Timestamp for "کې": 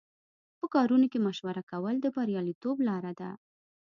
1.11-1.19